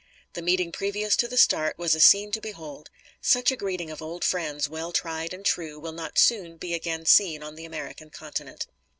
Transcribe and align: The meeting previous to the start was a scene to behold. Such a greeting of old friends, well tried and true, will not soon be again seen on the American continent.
The 0.33 0.41
meeting 0.41 0.71
previous 0.71 1.15
to 1.17 1.27
the 1.27 1.37
start 1.37 1.77
was 1.77 1.93
a 1.93 1.99
scene 1.99 2.31
to 2.31 2.41
behold. 2.41 2.89
Such 3.21 3.51
a 3.51 3.55
greeting 3.55 3.91
of 3.91 4.01
old 4.01 4.23
friends, 4.23 4.67
well 4.67 4.91
tried 4.91 5.31
and 5.31 5.45
true, 5.45 5.77
will 5.79 5.91
not 5.91 6.17
soon 6.17 6.57
be 6.57 6.73
again 6.73 7.05
seen 7.05 7.43
on 7.43 7.53
the 7.53 7.65
American 7.65 8.09
continent. 8.09 8.65